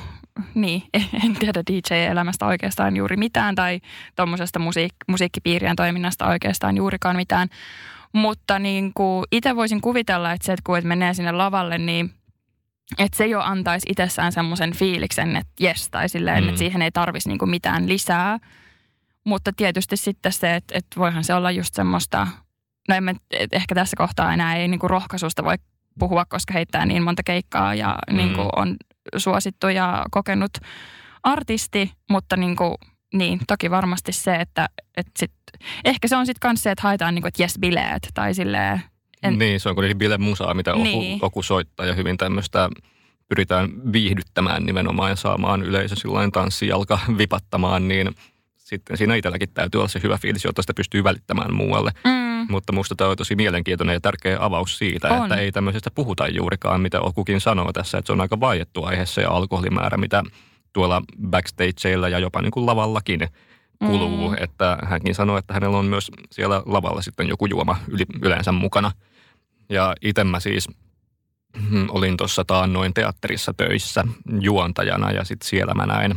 niin, 0.55 0.83
en 1.25 1.33
tiedä 1.39 1.63
DJ-elämästä 1.71 2.45
oikeastaan 2.45 2.95
juuri 2.95 3.17
mitään 3.17 3.55
tai 3.55 3.79
tuommoisesta 4.15 4.59
musiik- 4.59 5.03
musiikkipiirien 5.07 5.75
toiminnasta 5.75 6.27
oikeastaan 6.27 6.77
juurikaan 6.77 7.15
mitään, 7.15 7.47
mutta 8.13 8.59
niin 8.59 8.91
kuin 8.93 9.25
itse 9.31 9.55
voisin 9.55 9.81
kuvitella, 9.81 10.31
että 10.31 10.45
se, 10.45 10.53
että 10.53 10.63
kun 10.65 10.77
et 10.77 10.83
menee 10.83 11.13
sinne 11.13 11.31
lavalle, 11.31 11.77
niin 11.77 12.11
että 12.97 13.17
se 13.17 13.25
jo 13.27 13.41
antaisi 13.41 13.85
itsessään 13.89 14.31
semmoisen 14.31 14.73
fiiliksen, 14.75 15.35
että 15.35 15.53
jes, 15.59 15.89
tai 15.89 16.09
silleen, 16.09 16.43
Mm. 16.43 16.49
että 16.49 16.59
siihen 16.59 16.81
ei 16.81 16.91
tarvisi 16.91 17.29
niinku 17.29 17.45
mitään 17.45 17.89
lisää. 17.89 18.37
Mutta 19.23 19.51
tietysti 19.57 19.97
sitten 19.97 20.31
se, 20.31 20.55
että, 20.55 20.77
että 20.77 20.99
voihan 20.99 21.23
se 21.23 21.33
olla 21.33 21.51
just 21.51 21.73
semmoista, 21.73 22.27
no 22.89 22.95
et 23.31 23.53
ehkä 23.53 23.75
tässä 23.75 23.95
kohtaa 23.97 24.33
enää 24.33 24.55
ei 24.55 24.67
niinku 24.67 24.87
rohkaisusta 24.87 25.43
voi 25.43 25.55
puhua, 25.99 26.25
koska 26.25 26.53
heittää 26.53 26.85
niin 26.85 27.03
monta 27.03 27.23
keikkaa 27.23 27.75
ja 27.75 27.95
Mm. 28.09 28.17
niinku 28.17 28.49
on 28.55 28.75
suosittu 29.17 29.67
ja 29.69 30.05
kokenut 30.11 30.51
artisti, 31.23 31.91
mutta 32.09 32.37
niinku, 32.37 32.75
niin, 33.13 33.39
toki 33.47 33.71
varmasti 33.71 34.11
se, 34.13 34.35
että, 34.35 34.69
että 34.97 35.11
sit, 35.19 35.31
ehkä 35.85 36.07
se 36.07 36.15
on 36.15 36.25
sitten 36.25 36.39
kanssa 36.39 36.63
se, 36.63 36.71
että 36.71 36.81
haetaan 36.83 37.15
niinku, 37.15 37.27
että 37.27 37.43
jes 37.43 37.57
bileet 37.59 38.09
tai 38.13 38.33
silleen, 38.33 38.81
En-. 39.27 39.39
Niin, 39.39 39.59
se 39.59 39.69
on 39.69 39.75
kuitenkin 39.75 39.97
bile 39.97 40.17
musaa, 40.17 40.53
mitä 40.53 40.73
Oku, 40.73 40.83
Niin. 40.83 41.19
Oku 41.21 41.43
soittaa 41.43 41.85
ja 41.85 41.93
hyvin 41.93 42.17
tämmöistä 42.17 42.69
pyritään 43.29 43.69
viihdyttämään 43.93 44.63
nimenomaan 44.63 45.09
ja 45.09 45.15
saamaan 45.15 45.63
yleisö 45.63 45.95
sillain 45.95 46.31
tanssijalka 46.31 46.99
vipattamaan, 47.17 47.87
niin 47.87 48.15
sitten 48.55 48.97
siinä 48.97 49.15
itselläkin 49.15 49.49
täytyy 49.53 49.79
olla 49.79 49.87
se 49.87 49.99
hyvä 50.03 50.17
fiilis, 50.17 50.43
jotta 50.43 50.61
sitä 50.61 50.73
pystyy 50.73 51.03
välittämään 51.03 51.53
muualle. 51.53 51.91
mm, 52.03 52.47
Mutta 52.49 52.73
musta 52.73 52.95
tämä 52.95 53.09
on 53.09 53.17
tosi 53.17 53.35
mielenkiintoinen 53.35 53.93
ja 53.93 54.01
tärkeä 54.01 54.37
avaus 54.39 54.77
siitä, 54.77 55.07
On. 55.07 55.23
että 55.23 55.35
ei 55.35 55.51
tämmöisestä 55.51 55.91
puhuta 55.91 56.27
juurikaan, 56.27 56.81
mitä 56.81 57.01
Okukin 57.01 57.41
sanoo 57.41 57.73
tässä, 57.73 57.97
että 57.97 58.07
se 58.07 58.13
on 58.13 58.21
aika 58.21 58.39
vaiettu 58.39 58.83
aihe 58.83 59.05
se 59.05 59.23
alkoholimäärä, 59.23 59.97
mitä 59.97 60.23
tuolla 60.73 61.01
backstageilla 61.29 62.09
ja 62.09 62.19
jopa 62.19 62.41
niin 62.41 62.51
kuin 62.51 62.65
lavallakin 62.65 63.27
kuluu. 63.79 64.29
Mm. 64.29 64.35
Että 64.39 64.77
hänkin 64.85 65.15
sanoo, 65.15 65.37
että 65.37 65.53
hänellä 65.53 65.77
on 65.77 65.85
myös 65.85 66.11
siellä 66.31 66.63
lavalla 66.65 67.01
sitten 67.01 67.27
joku 67.27 67.45
juoma 67.45 67.77
yleensä 68.21 68.51
mukana. 68.51 68.91
Ja 69.69 69.95
itse 70.01 70.23
mä 70.23 70.39
siis 70.39 70.67
mm, 71.69 71.87
olin 71.89 72.17
tuossa 72.17 72.45
taannoin 72.45 72.93
teatterissa 72.93 73.53
töissä 73.53 74.03
juontajana 74.39 75.11
ja 75.11 75.23
sitten 75.23 75.49
siellä 75.49 75.73
mä 75.73 75.85
näin, 75.85 76.15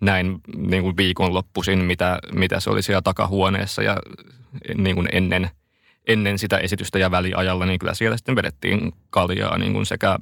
näin 0.00 0.40
niin 0.56 0.82
kuin 0.82 0.96
viikonloppuisin, 0.96 1.78
mitä, 1.78 2.18
mitä 2.32 2.60
se 2.60 2.70
oli 2.70 2.82
siellä 2.82 3.02
takahuoneessa 3.02 3.82
ja 3.82 3.96
niin 4.74 4.96
kuin 4.96 5.08
ennen, 5.12 5.50
ennen 6.08 6.38
sitä 6.38 6.58
esitystä 6.58 6.98
ja 6.98 7.10
väliajalla, 7.10 7.66
niin 7.66 7.78
kyllä 7.78 7.94
siellä 7.94 8.16
sitten 8.16 8.36
vedettiin 8.36 8.92
kaljaa 9.10 9.58
niin 9.58 9.72
kuin 9.72 9.86
sekä 9.86 10.18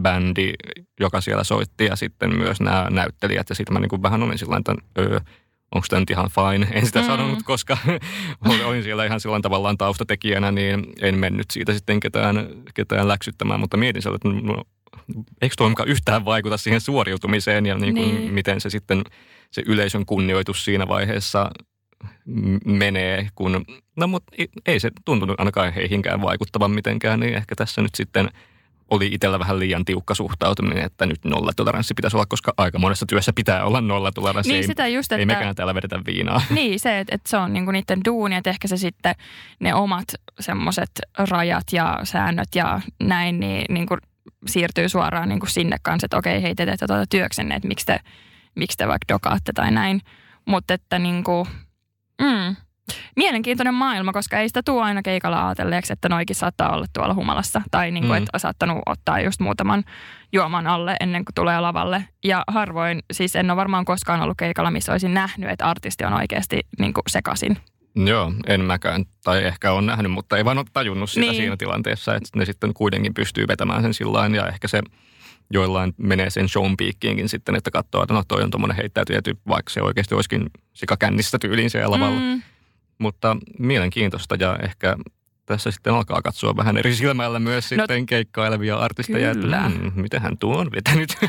bändi, 0.00 0.52
joka 1.00 1.20
siellä 1.20 1.44
soitti 1.44 1.84
ja 1.84 1.96
sitten 1.96 2.36
myös 2.36 2.60
nämä 2.60 2.86
näyttelijät 2.90 3.48
ja 3.48 3.54
sitten 3.54 3.72
mä 3.72 3.80
niin 3.80 3.88
kuin 3.88 4.02
vähän 4.02 4.22
olin 4.22 4.38
sillä 4.38 4.56
että 4.56 4.74
öö, 4.98 5.20
onko 5.74 5.86
tämä 5.90 6.00
nyt 6.00 6.10
ihan 6.10 6.30
fine. 6.30 6.68
En 6.72 6.86
sitä 6.86 7.00
Mm. 7.00 7.06
sanonut, 7.06 7.42
koska 7.42 7.78
olin- 8.64 8.82
siellä 8.82 9.04
ihan 9.04 9.20
sillä 9.20 9.40
tavallaan 9.40 9.78
taustatekijänä, 9.78 10.52
niin 10.52 10.86
en 11.00 11.18
mennyt 11.18 11.50
siitä 11.50 11.72
sitten 11.74 12.00
ketään, 12.00 12.48
ketään 12.74 13.08
läksyttämään, 13.08 13.60
mutta 13.60 13.76
mietin 13.76 14.02
siellä, 14.02 14.16
että 14.16 14.28
no, 14.46 14.62
eikö 15.42 15.54
tuo 15.58 15.70
yhtään 15.86 16.24
vaikuta 16.24 16.56
siihen 16.56 16.80
suoriutumiseen 16.80 17.66
ja 17.66 17.74
niin 17.78 17.94
kuin 17.94 18.14
Niin. 18.14 18.34
miten 18.34 18.60
se 18.60 18.70
sitten 18.70 19.02
se 19.50 19.62
yleisön 19.66 20.06
kunnioitus 20.06 20.64
siinä 20.64 20.88
vaiheessa 20.88 21.50
menee, 22.64 23.28
kun, 23.34 23.64
no 23.96 24.06
mutta 24.06 24.32
ei- 24.38 24.48
ei 24.66 24.80
se 24.80 24.90
tuntunut 25.04 25.40
ainakaan 25.40 25.72
heihinkään 25.72 26.22
vaikuttavan 26.22 26.70
mitenkään, 26.70 27.20
niin 27.20 27.34
ehkä 27.34 27.54
tässä 27.54 27.82
nyt 27.82 27.94
sitten 27.94 28.28
oli 28.90 29.06
itsellä 29.12 29.38
vähän 29.38 29.58
liian 29.58 29.84
tiukka 29.84 30.14
suhtautuminen, 30.14 30.84
että 30.84 31.06
nyt 31.06 31.24
nollatoleranssi 31.24 31.94
pitäisi 31.94 32.16
olla, 32.16 32.26
koska 32.26 32.54
aika 32.56 32.78
monessa 32.78 33.06
työssä 33.06 33.32
pitää 33.32 33.64
olla 33.64 33.80
nollatoleranssi. 33.80 34.52
niin 34.52 34.60
ei, 34.62 34.66
sitä 34.66 34.86
just, 34.86 35.12
ei 35.12 35.22
että... 35.22 35.34
mekään 35.34 35.54
täällä 35.54 35.74
vedetä 35.74 36.00
viinaa. 36.06 36.42
Niin, 36.58 36.80
se, 36.80 36.98
että, 36.98 37.14
että 37.14 37.30
se 37.30 37.36
on 37.36 37.52
niinku 37.52 37.70
niiden 37.70 38.00
duuni, 38.04 38.36
että 38.36 38.50
ehkä 38.50 38.68
se 38.68 38.76
sitten 38.76 39.14
ne 39.60 39.74
omat 39.74 40.04
semmoiset 40.40 40.90
rajat 41.18 41.72
ja 41.72 42.00
säännöt 42.04 42.48
ja 42.54 42.80
näin, 43.02 43.40
niin 43.40 43.64
niinku 43.68 43.96
siirtyy 44.46 44.88
suoraan 44.88 45.28
niinku 45.28 45.46
sinne 45.46 45.76
kanssa, 45.82 46.04
että 46.04 46.16
okei, 46.16 46.42
hei, 46.42 46.54
te 46.54 46.66
teette 46.66 46.86
tuota 46.86 47.06
työksenne, 47.06 47.54
että 47.54 47.68
miksi 47.68 47.86
te, 47.86 48.00
miksi 48.54 48.76
te 48.76 48.88
vaikka 48.88 49.14
dokaatte 49.14 49.52
tai 49.52 49.70
näin. 49.70 50.00
Mutta 50.44 50.74
että 50.74 50.98
niinku, 50.98 51.46
mm, 52.20 52.56
mielenkiintoinen 53.16 53.74
maailma, 53.74 54.12
koska 54.12 54.38
ei 54.38 54.48
sitä 54.48 54.62
tuo 54.62 54.82
aina 54.82 55.02
keikalla 55.02 55.46
ajatelleeksi, 55.48 55.92
että 55.92 56.08
noikin 56.08 56.36
saattaa 56.36 56.74
olla 56.74 56.86
tuolla 56.92 57.14
humalassa. 57.14 57.62
Tai 57.70 57.90
niinku, 57.90 58.12
Mm. 58.12 58.16
että 58.16 58.30
on 58.34 58.40
saattanut 58.40 58.78
ottaa 58.86 59.20
just 59.20 59.40
muutaman 59.40 59.84
juoman 60.32 60.66
alle 60.66 60.96
ennen 61.00 61.24
kuin 61.24 61.34
tulee 61.34 61.60
lavalle. 61.60 62.04
Ja 62.24 62.44
harvoin, 62.48 63.00
siis 63.12 63.36
en 63.36 63.50
ole 63.50 63.56
varmaan 63.56 63.84
koskaan 63.84 64.20
ollut 64.22 64.38
keikalla, 64.38 64.70
missä 64.70 64.92
olisin 64.92 65.14
nähnyt, 65.14 65.50
että 65.50 65.66
artisti 65.66 66.04
on 66.04 66.12
oikeasti 66.12 66.60
niinku 66.78 67.00
sekasin. 67.08 67.58
Joo, 68.06 68.32
en 68.46 68.60
mäkään. 68.64 69.04
Tai 69.24 69.44
ehkä 69.44 69.72
on 69.72 69.86
nähnyt, 69.86 70.12
mutta 70.12 70.36
ei 70.36 70.44
vaan 70.44 70.58
ole 70.58 70.66
tajunnut 70.72 71.10
sitä 71.10 71.20
Niin. 71.20 71.30
niin. 71.30 71.42
siinä 71.42 71.56
tilanteessa, 71.56 72.14
että 72.14 72.28
ne 72.36 72.44
sitten 72.44 72.74
kuitenkin 72.74 73.14
pystyy 73.14 73.48
vetämään 73.48 73.82
sen 73.82 73.94
sillä 73.94 74.36
ja 74.36 74.46
ehkä 74.48 74.68
se 74.68 74.80
joillain 75.50 75.94
menee 75.96 76.30
sen 76.30 76.48
shown 76.48 76.76
piikkiinkin 76.76 77.28
sitten, 77.28 77.54
että 77.56 77.70
katsoo, 77.70 78.02
että 78.02 78.14
no 78.14 78.22
toi 78.28 78.42
on 78.42 78.50
tuommoinen 78.50 78.76
heittäytyjä 78.76 79.22
tyyppi, 79.22 79.42
vaikka 79.48 79.70
se 79.72 79.82
oikeasti 79.82 80.14
olisikin 80.14 80.50
sikakännissä 80.72 81.38
tyyliin 81.38 81.70
siellä 81.70 81.90
lavalla. 81.90 82.20
Mm. 82.20 82.42
Mm, 82.98 83.02
Mutta 83.02 83.36
mielenkiintoista 83.58 84.36
ja 84.40 84.58
ehkä 84.62 84.96
tässä 85.46 85.70
sitten 85.70 85.94
alkaa 85.94 86.22
katsoa 86.22 86.56
vähän 86.56 86.76
eri 86.76 86.94
silmällä 86.94 87.38
myös 87.38 87.70
No, 87.70 87.76
sitten 87.76 88.06
keikkailevia 88.06 88.76
artisteja, 88.76 89.34
kyllä. 89.34 89.66
että 89.66 89.78
hmm, 89.78 90.02
miten 90.02 90.22
hän 90.22 90.38
tuo 90.38 90.58
on 90.58 90.70
vetänyt. 90.72 91.16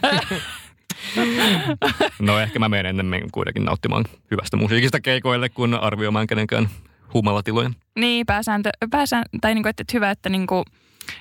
no 2.19 2.39
ehkä 2.39 2.59
mä 2.59 2.69
menen 2.69 2.85
ennemmin 2.85 3.31
kuitenkin 3.31 3.65
nauttimaan 3.65 4.05
hyvästä 4.31 4.57
musiikista 4.57 5.01
keikoille, 5.01 5.49
kun 5.49 5.73
arvioimaan 5.73 6.27
kenenkään 6.27 6.69
humalatiloja. 7.13 7.71
Niin, 7.95 8.25
pääsääntö, 8.25 8.69
pääsään, 8.91 9.23
tai 9.41 9.53
niin 9.53 9.63
kuin, 9.63 9.69
että, 9.69 9.81
että 9.81 9.97
hyvä, 9.97 10.11
että 10.11 10.29
niin 10.29 10.47
kuin, 10.47 10.63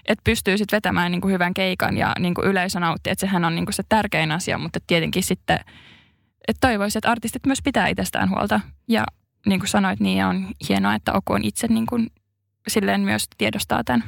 että 0.08 0.22
pystyy 0.24 0.58
sitten 0.58 0.76
vetämään 0.76 1.12
niin 1.12 1.20
kuin 1.20 1.32
hyvän 1.32 1.54
keikan 1.54 1.96
ja 1.96 2.12
niin 2.18 2.34
kuin 2.34 2.46
yleisö 2.46 2.80
nauttii, 2.80 3.10
että 3.10 3.20
sehän 3.20 3.44
on 3.44 3.54
niin 3.54 3.66
kuin 3.66 3.74
se 3.74 3.82
tärkein 3.88 4.32
asia, 4.32 4.58
mutta 4.58 4.78
tietenkin 4.86 5.22
sitten, 5.22 5.58
että 6.48 6.68
toivoisi, 6.68 6.98
että 6.98 7.10
artistit 7.10 7.46
myös 7.46 7.58
pitää 7.64 7.88
itsestään 7.88 8.30
huolta. 8.30 8.60
Ja 8.88 9.04
niin 9.46 9.60
kuin 9.60 9.68
sanoit, 9.68 10.00
niin 10.00 10.24
on 10.24 10.46
hienoa, 10.68 10.94
että 10.94 11.12
Oku 11.12 11.32
on 11.32 11.44
itse 11.44 11.66
niin 11.66 11.86
kuin, 11.86 12.06
silleen 12.68 13.00
myös 13.00 13.24
tiedostaa 13.38 13.84
tämän 13.84 14.04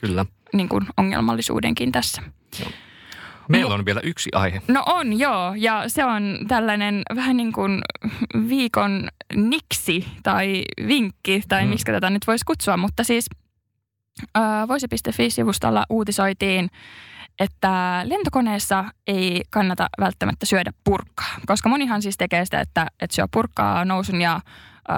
Kyllä. 0.00 0.26
niin 0.52 0.68
kuin 0.68 0.86
ongelmallisuudenkin 0.96 1.92
tässä. 1.92 2.22
Joo. 2.60 2.70
Meillä 3.48 3.74
on 3.74 3.84
vielä 3.84 4.00
yksi 4.00 4.30
aihe. 4.34 4.62
No 4.68 4.82
on, 4.86 5.18
joo. 5.18 5.54
Ja 5.56 5.84
se 5.86 6.04
on 6.04 6.38
tällainen 6.48 7.02
vähän 7.14 7.36
niin 7.36 7.52
kuin 7.52 7.80
viikon 8.48 9.08
niksi 9.34 10.06
tai 10.22 10.62
vinkki, 10.86 11.42
tai 11.48 11.64
mm. 11.64 11.68
miksi 11.68 11.84
tätä 11.84 12.10
nyt 12.10 12.26
voisi 12.26 12.44
kutsua. 12.44 12.76
Mutta 12.76 13.04
siis 13.04 13.26
äh, 14.36 14.68
voisi.fi-sivustolla 14.68 15.84
uutisoitiin, 15.90 16.70
että 17.38 18.02
lentokoneessa 18.04 18.84
ei 19.06 19.42
kannata 19.50 19.88
välttämättä 20.00 20.46
syödä 20.46 20.72
purkkaa. 20.84 21.34
Koska 21.46 21.68
monihan 21.68 22.02
siis 22.02 22.16
tekee 22.16 22.44
sitä, 22.44 22.60
että, 22.60 22.86
että 23.00 23.14
syö 23.16 23.28
purkkaa 23.32 23.84
nousun 23.84 24.20
ja 24.20 24.40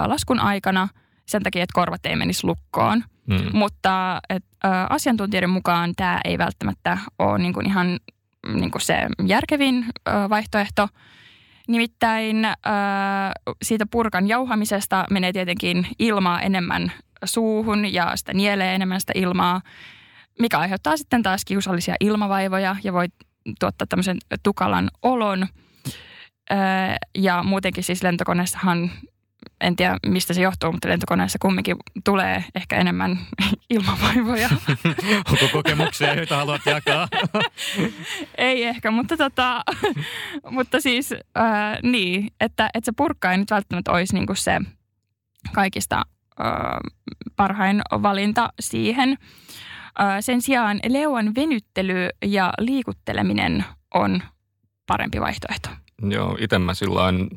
laskun 0.06 0.40
aikana 0.40 0.88
sen 1.26 1.42
takia, 1.42 1.62
että 1.62 1.74
korvat 1.74 2.06
ei 2.06 2.16
menisi 2.16 2.46
lukkoon. 2.46 3.04
Mm. 3.26 3.50
Mutta 3.52 4.20
et, 4.28 4.44
ä, 4.64 4.86
asiantuntijoiden 4.90 5.50
mukaan 5.50 5.92
tämä 5.96 6.20
ei 6.24 6.38
välttämättä 6.38 6.98
ole 7.18 7.38
niin 7.38 7.52
kuin 7.52 7.66
ihan 7.66 7.98
niin 8.54 8.70
kuin 8.70 8.82
se 8.82 9.06
järkevin 9.26 9.84
ö, 10.08 10.12
vaihtoehto. 10.30 10.88
Nimittäin 11.68 12.44
ö, 12.44 12.50
siitä 13.62 13.86
purkan 13.90 14.28
jauhamisesta 14.28 15.04
menee 15.10 15.32
tietenkin 15.32 15.86
ilmaa 15.98 16.40
enemmän 16.40 16.92
suuhun 17.24 17.92
ja 17.92 18.12
sitä 18.14 18.34
nielee 18.34 18.74
enemmän 18.74 19.00
sitä 19.00 19.12
ilmaa, 19.16 19.60
mikä 20.38 20.58
aiheuttaa 20.58 20.96
sitten 20.96 21.22
taas 21.22 21.44
kiusallisia 21.44 21.94
ilmavaivoja 22.00 22.76
ja 22.84 22.92
voi 22.92 23.06
tuottaa 23.60 23.86
tämmöisen 23.86 24.18
tukalan 24.42 24.90
olon. 25.02 25.46
Ja 27.18 27.42
muutenkin 27.42 27.84
siis 27.84 28.02
lentokoneessahan 28.02 28.90
en 29.60 29.76
tiedä 29.76 29.96
mistä 30.06 30.34
se 30.34 30.40
johtuu, 30.40 30.72
mutta 30.72 30.88
lentokoneessa 30.88 31.38
kumminkin 31.42 31.76
tulee 32.04 32.44
ehkä 32.54 32.76
enemmän 32.76 33.18
ilmavaivoja. 33.70 34.48
Onko 35.30 35.48
kokemuksia, 35.52 36.14
joita 36.14 36.36
haluat 36.36 36.66
jakaa? 36.66 37.08
ei 38.38 38.64
ehkä, 38.64 38.90
mutta, 38.90 39.16
tota, 39.16 39.62
mutta 40.50 40.80
siis 40.80 41.12
äh, 41.12 41.78
niin, 41.82 42.30
että, 42.40 42.70
että 42.74 42.84
se 42.86 42.92
purkka 42.96 43.32
ei 43.32 43.38
nyt 43.38 43.50
välttämättä 43.50 43.92
olisi 43.92 44.14
niinku 44.14 44.34
se 44.34 44.60
kaikista 45.54 46.02
äh, 46.40 46.46
parhain 47.36 47.82
valinta 47.90 48.52
siihen. 48.60 49.18
Äh, 50.00 50.16
sen 50.20 50.42
sijaan 50.42 50.80
leuan 50.88 51.34
venyttely 51.34 52.08
ja 52.24 52.52
liikutteleminen 52.58 53.64
on 53.94 54.22
parempi 54.86 55.20
vaihtoehto. 55.20 55.68
Joo, 56.02 56.36
itse 56.40 56.58
mä 56.58 56.74
silloin 56.74 57.28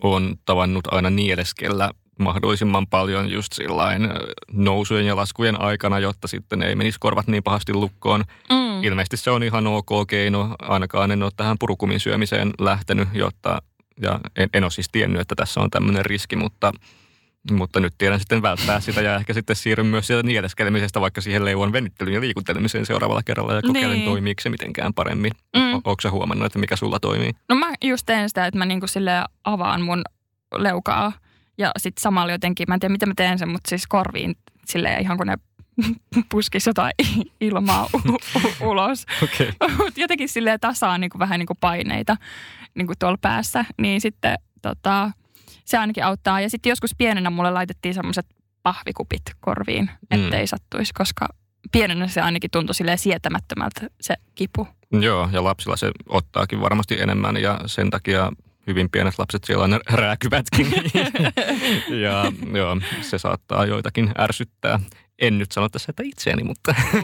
on 0.00 0.36
tavannut 0.44 0.84
aina 0.90 1.10
nieleskellä 1.10 1.90
mahdollisimman 2.18 2.86
paljon 2.86 3.30
just 3.30 3.52
sillain 3.52 4.08
nousujen 4.52 5.06
ja 5.06 5.16
laskujen 5.16 5.60
aikana, 5.60 5.98
jotta 5.98 6.28
sitten 6.28 6.62
ei 6.62 6.74
menisi 6.74 6.98
korvat 7.00 7.26
niin 7.26 7.42
pahasti 7.42 7.72
lukkoon. 7.72 8.24
Mm. 8.50 8.84
Ilmeisesti 8.84 9.16
se 9.16 9.30
on 9.30 9.42
ihan 9.42 9.66
ok 9.66 9.90
keino, 10.08 10.56
ainakaan 10.58 11.10
en 11.10 11.22
ole 11.22 11.30
tähän 11.36 11.56
purukumin 11.58 12.00
syömiseen 12.00 12.50
lähtenyt, 12.58 13.08
jotta, 13.12 13.62
ja 14.02 14.20
en, 14.36 14.48
en 14.54 14.64
ole 14.64 14.70
siis 14.70 14.88
tiennyt, 14.92 15.20
että 15.20 15.34
tässä 15.34 15.60
on 15.60 15.70
tämmöinen 15.70 16.06
riski, 16.06 16.36
mutta, 16.36 16.72
mutta 17.50 17.80
nyt 17.80 17.94
tiedän 17.98 18.20
sitten 18.20 18.42
välttää 18.42 18.80
sitä 18.80 19.00
ja 19.00 19.16
ehkä 19.16 19.34
sitten 19.34 19.56
siirryn 19.56 19.86
myös 19.86 20.06
sieltä 20.06 20.26
nieleskelemisestä 20.26 21.00
vaikka 21.00 21.20
siihen 21.20 21.44
leivon 21.44 21.72
venyttelyyn 21.72 22.14
ja 22.14 22.20
liikuttelemiseen 22.20 22.86
seuraavalla 22.86 23.22
kerralla 23.24 23.54
ja 23.54 23.62
kokeilen 23.62 23.96
niin. 23.96 24.04
toimiiko 24.04 24.40
se 24.40 24.50
mitenkään 24.50 24.94
paremmin. 24.94 25.32
Mm. 25.56 25.74
Onko 25.74 25.96
sä 26.02 26.10
huomannut, 26.10 26.46
että 26.46 26.58
mikä 26.58 26.76
sulla 26.76 27.00
toimii? 27.00 27.32
No 27.48 27.56
mä 27.56 27.72
just 27.84 28.06
teen 28.06 28.28
sitä, 28.28 28.46
että 28.46 28.58
mä 28.58 28.66
niinku 28.66 28.86
sille 28.86 29.12
avaan 29.44 29.82
mun 29.82 30.02
leukaa 30.54 31.12
ja 31.58 31.70
sitten 31.78 32.02
samalla 32.02 32.32
jotenkin, 32.32 32.64
mä 32.68 32.74
en 32.74 32.80
tiedä 32.80 32.92
miten 32.92 33.08
mä 33.08 33.14
teen 33.16 33.38
sen, 33.38 33.48
mutta 33.48 33.68
siis 33.68 33.86
korviin 33.86 34.36
silleen 34.66 35.02
ihan 35.02 35.16
kun 35.16 35.26
ne 35.26 35.36
puskisi 36.30 36.70
jotain 36.70 36.92
ilmaa 37.40 37.88
u- 37.94 38.14
u- 38.14 38.70
ulos. 38.70 39.06
Okay. 39.22 39.52
jotenkin 39.96 40.28
silleen 40.28 40.60
tasaan 40.60 41.00
niin 41.00 41.10
kuin 41.10 41.18
vähän 41.18 41.38
niin 41.38 41.46
kuin 41.46 41.58
paineita 41.60 42.16
niin 42.74 42.86
kuin 42.86 42.98
tuolla 42.98 43.18
päässä, 43.20 43.64
niin 43.78 44.00
sitten 44.00 44.38
tota, 44.62 45.10
se 45.64 45.78
ainakin 45.78 46.04
auttaa. 46.04 46.40
Ja 46.40 46.50
sitten 46.50 46.70
joskus 46.70 46.94
pienenä 46.98 47.30
mulle 47.30 47.50
laitettiin 47.50 47.94
semmoiset 47.94 48.26
pahvikupit 48.62 49.22
korviin, 49.40 49.90
ettei 50.10 50.42
mm. 50.42 50.46
sattuisi, 50.46 50.92
koska 50.94 51.28
pienenä 51.72 52.08
se 52.08 52.20
ainakin 52.20 52.50
tuntui 52.50 52.74
silleen 52.74 52.98
sietämättömältä 52.98 53.80
se 54.00 54.14
kipu. 54.34 54.68
Joo, 54.92 55.28
ja 55.32 55.44
lapsilla 55.44 55.76
se 55.76 55.90
ottaakin 56.08 56.60
varmasti 56.60 57.00
enemmän 57.00 57.36
ja 57.36 57.60
sen 57.66 57.90
takia 57.90 58.32
hyvin 58.66 58.90
pienet 58.90 59.18
lapset 59.18 59.44
siellä 59.44 59.64
on 59.64 59.80
rääkyvätkin. 59.90 60.72
ja 62.04 62.32
joo, 62.54 62.76
se 63.00 63.18
saattaa 63.18 63.66
joitakin 63.66 64.10
ärsyttää. 64.18 64.80
En 65.18 65.38
nyt 65.38 65.52
sano 65.52 65.68
tässä, 65.68 65.90
että 65.90 66.02
itseäni, 66.06 66.44
mutta, 66.44 66.74
mm. 66.94 67.02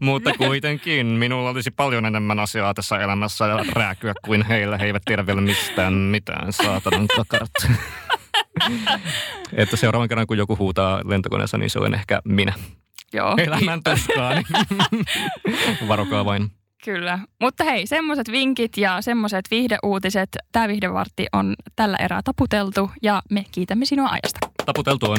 mutta 0.06 0.30
kuitenkin 0.38 1.06
minulla 1.06 1.50
olisi 1.50 1.70
paljon 1.70 2.06
enemmän 2.06 2.40
asiaa 2.40 2.74
tässä 2.74 2.98
elämässä 2.98 3.46
ja 3.46 3.64
rääkyä 3.72 4.14
kuin 4.24 4.46
heillä. 4.46 4.78
He 4.78 4.86
eivät 4.86 5.02
tiedä 5.04 5.26
vielä 5.26 5.40
mistään 5.40 5.92
mitään, 5.92 6.52
saatanan 6.52 7.06
kakarat. 7.16 7.50
että 9.52 9.76
seuraavan 9.76 10.08
kerran, 10.08 10.26
kun 10.26 10.38
joku 10.38 10.56
huutaa 10.58 11.00
lentokoneessa, 11.04 11.58
niin 11.58 11.70
se 11.70 11.78
on 11.78 11.94
ehkä 11.94 12.20
minä. 12.24 12.52
Joo. 13.12 13.34
Elämän 13.38 13.80
tuskaan. 13.82 14.44
Varokaa 15.88 16.24
vain. 16.24 16.50
Kyllä. 16.84 17.18
Mutta 17.40 17.64
hei, 17.64 17.86
semmoiset 17.86 18.30
vinkit 18.30 18.76
ja 18.76 19.02
semmoiset 19.02 19.44
viihdeuutiset. 19.50 20.28
Tämä 20.52 20.68
viihdevartti 20.68 21.26
on 21.32 21.54
tällä 21.76 21.96
erää 21.96 22.20
taputeltu 22.24 22.90
ja 23.02 23.22
me 23.30 23.44
kiitämme 23.52 23.84
sinua 23.84 24.08
ajasta. 24.08 24.38
Taputeltu 24.66 25.10
on. 25.10 25.18